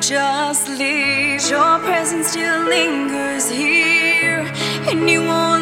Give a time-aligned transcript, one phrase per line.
[0.00, 4.50] just leave, your presence still lingers here,
[4.88, 5.55] and you won't.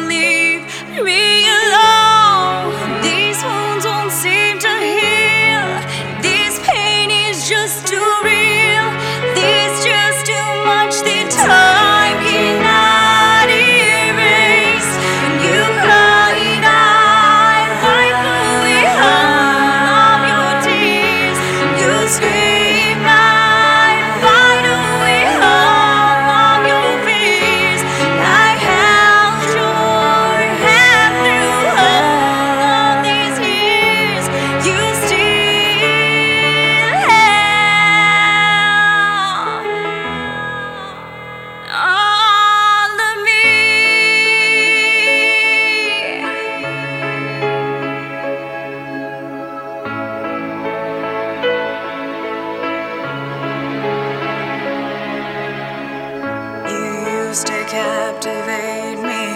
[58.21, 59.27] captivate me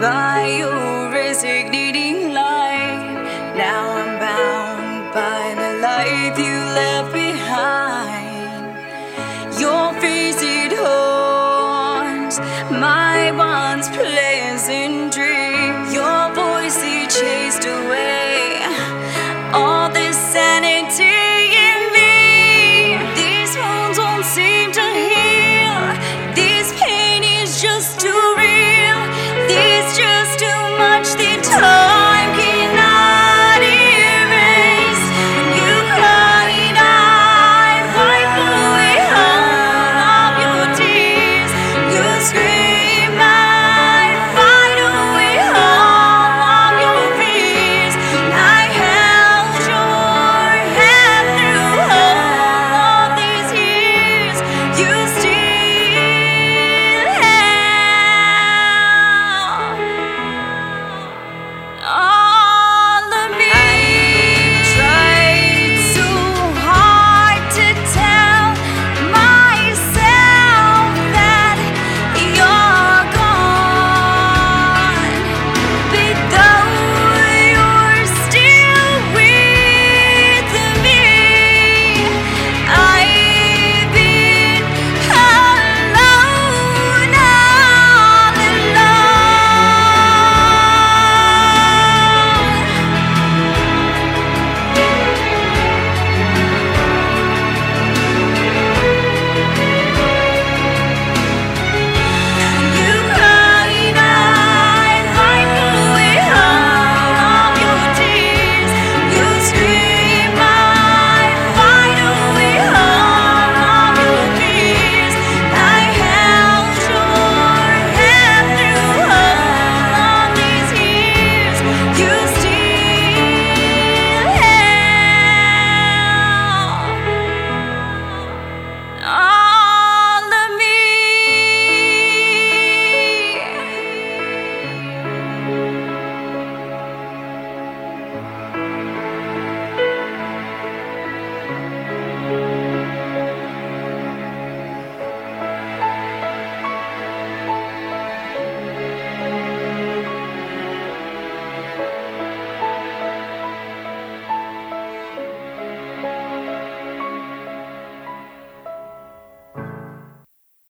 [0.00, 3.54] by your resignating light.
[3.56, 8.76] Now I'm bound by the life you left behind.
[9.58, 12.38] Your face it haunts
[12.70, 15.92] my once pleasant dream.
[15.92, 18.60] Your voice it chased away
[19.52, 21.16] all the sanity
[21.66, 22.98] in me.
[23.16, 25.17] These wounds won't seem to heal.